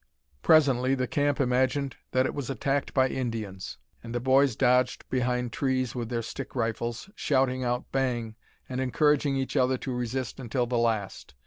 [0.41, 5.53] Presently the camp imagined that it was attacked by Indians, and the boys dodged behind
[5.53, 8.35] trees with their stick rifles, shouting out, "Bang!"
[8.67, 11.35] and encouraging each other to resist until the last.